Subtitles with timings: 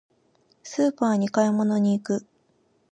[0.63, 2.25] スーパーに買い物に行く。